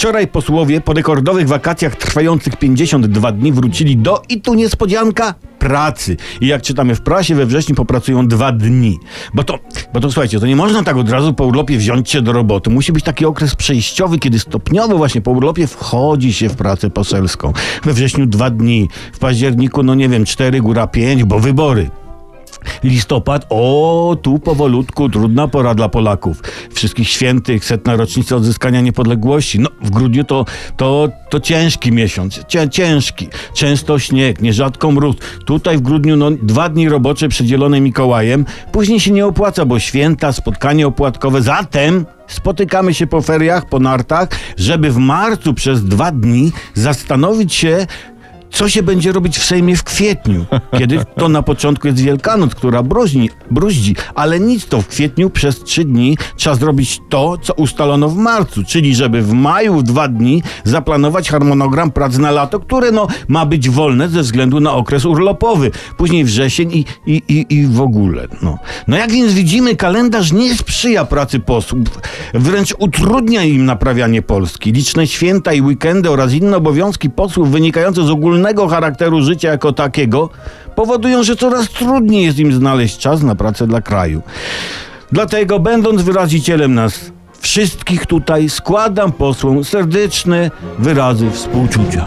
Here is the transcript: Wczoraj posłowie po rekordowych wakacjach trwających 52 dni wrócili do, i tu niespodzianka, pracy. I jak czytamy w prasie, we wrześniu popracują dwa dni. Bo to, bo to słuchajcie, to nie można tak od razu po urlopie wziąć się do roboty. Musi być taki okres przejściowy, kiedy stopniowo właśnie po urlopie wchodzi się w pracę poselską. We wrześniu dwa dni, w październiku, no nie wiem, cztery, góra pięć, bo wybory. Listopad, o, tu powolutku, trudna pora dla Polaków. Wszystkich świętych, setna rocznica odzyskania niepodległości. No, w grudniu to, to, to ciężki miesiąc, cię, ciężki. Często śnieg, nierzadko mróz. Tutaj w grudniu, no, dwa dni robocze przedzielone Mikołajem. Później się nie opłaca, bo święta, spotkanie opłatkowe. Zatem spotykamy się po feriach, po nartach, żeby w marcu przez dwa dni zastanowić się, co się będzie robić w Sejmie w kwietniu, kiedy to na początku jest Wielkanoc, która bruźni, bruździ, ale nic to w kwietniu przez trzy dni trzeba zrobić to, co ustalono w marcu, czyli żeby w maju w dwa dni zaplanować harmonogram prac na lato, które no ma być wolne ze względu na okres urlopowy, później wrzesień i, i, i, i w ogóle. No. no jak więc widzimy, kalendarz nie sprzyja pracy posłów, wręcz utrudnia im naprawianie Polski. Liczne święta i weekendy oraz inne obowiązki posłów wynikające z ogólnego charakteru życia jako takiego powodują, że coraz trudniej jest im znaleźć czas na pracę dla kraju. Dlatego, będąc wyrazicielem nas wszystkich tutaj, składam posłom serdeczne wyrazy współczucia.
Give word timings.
Wczoraj 0.00 0.28
posłowie 0.28 0.80
po 0.80 0.92
rekordowych 0.92 1.48
wakacjach 1.48 1.96
trwających 1.96 2.56
52 2.56 3.32
dni 3.32 3.52
wrócili 3.52 3.96
do, 3.96 4.22
i 4.28 4.40
tu 4.40 4.54
niespodzianka, 4.54 5.34
pracy. 5.58 6.16
I 6.40 6.46
jak 6.46 6.62
czytamy 6.62 6.94
w 6.94 7.00
prasie, 7.00 7.34
we 7.34 7.46
wrześniu 7.46 7.74
popracują 7.74 8.28
dwa 8.28 8.52
dni. 8.52 8.98
Bo 9.34 9.44
to, 9.44 9.58
bo 9.92 10.00
to 10.00 10.10
słuchajcie, 10.10 10.40
to 10.40 10.46
nie 10.46 10.56
można 10.56 10.82
tak 10.82 10.96
od 10.96 11.10
razu 11.10 11.34
po 11.34 11.44
urlopie 11.44 11.78
wziąć 11.78 12.10
się 12.10 12.22
do 12.22 12.32
roboty. 12.32 12.70
Musi 12.70 12.92
być 12.92 13.04
taki 13.04 13.24
okres 13.24 13.54
przejściowy, 13.54 14.18
kiedy 14.18 14.38
stopniowo 14.38 14.96
właśnie 14.96 15.20
po 15.20 15.30
urlopie 15.30 15.66
wchodzi 15.66 16.32
się 16.32 16.48
w 16.48 16.56
pracę 16.56 16.90
poselską. 16.90 17.52
We 17.84 17.92
wrześniu 17.92 18.26
dwa 18.26 18.50
dni, 18.50 18.88
w 19.12 19.18
październiku, 19.18 19.82
no 19.82 19.94
nie 19.94 20.08
wiem, 20.08 20.24
cztery, 20.24 20.60
góra 20.60 20.86
pięć, 20.86 21.24
bo 21.24 21.38
wybory. 21.38 21.90
Listopad, 22.84 23.46
o, 23.48 24.16
tu 24.22 24.38
powolutku, 24.38 25.08
trudna 25.08 25.48
pora 25.48 25.74
dla 25.74 25.88
Polaków. 25.88 26.42
Wszystkich 26.72 27.08
świętych, 27.08 27.64
setna 27.64 27.96
rocznica 27.96 28.36
odzyskania 28.36 28.80
niepodległości. 28.80 29.60
No, 29.60 29.68
w 29.82 29.90
grudniu 29.90 30.24
to, 30.24 30.44
to, 30.76 31.08
to 31.30 31.40
ciężki 31.40 31.92
miesiąc, 31.92 32.44
cię, 32.48 32.68
ciężki. 32.68 33.28
Często 33.54 33.98
śnieg, 33.98 34.42
nierzadko 34.42 34.92
mróz. 34.92 35.16
Tutaj 35.46 35.76
w 35.76 35.80
grudniu, 35.80 36.16
no, 36.16 36.30
dwa 36.30 36.68
dni 36.68 36.88
robocze 36.88 37.28
przedzielone 37.28 37.80
Mikołajem. 37.80 38.44
Później 38.72 39.00
się 39.00 39.10
nie 39.10 39.26
opłaca, 39.26 39.64
bo 39.64 39.78
święta, 39.78 40.32
spotkanie 40.32 40.86
opłatkowe. 40.86 41.42
Zatem 41.42 42.06
spotykamy 42.26 42.94
się 42.94 43.06
po 43.06 43.22
feriach, 43.22 43.68
po 43.68 43.78
nartach, 43.78 44.28
żeby 44.56 44.90
w 44.90 44.96
marcu 44.96 45.54
przez 45.54 45.84
dwa 45.84 46.12
dni 46.12 46.52
zastanowić 46.74 47.54
się, 47.54 47.86
co 48.50 48.68
się 48.68 48.82
będzie 48.82 49.12
robić 49.12 49.38
w 49.38 49.44
Sejmie 49.44 49.76
w 49.76 49.84
kwietniu, 49.84 50.46
kiedy 50.78 50.98
to 51.16 51.28
na 51.28 51.42
początku 51.42 51.86
jest 51.86 52.00
Wielkanoc, 52.00 52.54
która 52.54 52.82
bruźni, 52.82 53.30
bruździ, 53.50 53.96
ale 54.14 54.40
nic 54.40 54.66
to 54.66 54.82
w 54.82 54.86
kwietniu 54.86 55.30
przez 55.30 55.62
trzy 55.62 55.84
dni 55.84 56.16
trzeba 56.36 56.56
zrobić 56.56 57.00
to, 57.08 57.38
co 57.42 57.54
ustalono 57.54 58.08
w 58.08 58.16
marcu, 58.16 58.64
czyli 58.64 58.94
żeby 58.94 59.22
w 59.22 59.32
maju 59.32 59.76
w 59.76 59.82
dwa 59.82 60.08
dni 60.08 60.42
zaplanować 60.64 61.30
harmonogram 61.30 61.90
prac 61.90 62.18
na 62.18 62.30
lato, 62.30 62.60
które 62.60 62.92
no 62.92 63.06
ma 63.28 63.46
być 63.46 63.70
wolne 63.70 64.08
ze 64.08 64.22
względu 64.22 64.60
na 64.60 64.72
okres 64.72 65.04
urlopowy, 65.04 65.70
później 65.96 66.24
wrzesień 66.24 66.72
i, 66.72 66.84
i, 67.06 67.22
i, 67.28 67.54
i 67.54 67.66
w 67.66 67.80
ogóle. 67.80 68.28
No. 68.42 68.58
no 68.88 68.96
jak 68.96 69.10
więc 69.10 69.32
widzimy, 69.32 69.76
kalendarz 69.76 70.32
nie 70.32 70.54
sprzyja 70.54 71.04
pracy 71.04 71.40
posłów, 71.40 71.88
wręcz 72.34 72.74
utrudnia 72.78 73.44
im 73.44 73.64
naprawianie 73.64 74.22
Polski. 74.22 74.72
Liczne 74.72 75.06
święta 75.06 75.52
i 75.52 75.60
weekendy 75.60 76.10
oraz 76.10 76.32
inne 76.32 76.56
obowiązki 76.56 77.10
posłów 77.10 77.50
wynikające 77.50 78.02
z 78.02 78.10
ogólnego 78.10 78.39
charakteru 78.68 79.22
życia 79.22 79.50
jako 79.50 79.72
takiego 79.72 80.30
powodują, 80.74 81.22
że 81.22 81.36
coraz 81.36 81.68
trudniej 81.68 82.24
jest 82.24 82.38
im 82.38 82.52
znaleźć 82.52 82.98
czas 82.98 83.22
na 83.22 83.34
pracę 83.34 83.66
dla 83.66 83.80
kraju. 83.80 84.22
Dlatego, 85.12 85.58
będąc 85.58 86.02
wyrazicielem 86.02 86.74
nas 86.74 87.12
wszystkich 87.40 88.06
tutaj, 88.06 88.48
składam 88.48 89.12
posłom 89.12 89.64
serdeczne 89.64 90.50
wyrazy 90.78 91.30
współczucia. 91.30 92.06